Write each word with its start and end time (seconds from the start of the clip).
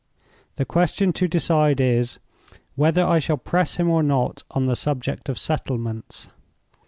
The 0.55 0.65
question 0.65 1.13
to 1.13 1.27
decide 1.27 1.79
is, 1.79 2.17
whether 2.73 3.03
I 3.05 3.19
shall 3.19 3.37
press 3.37 3.75
him 3.75 3.87
or 3.87 4.01
not 4.01 4.41
on 4.49 4.65
the 4.65 4.75
subject 4.75 5.29
of 5.29 5.37
settlements. 5.37 6.27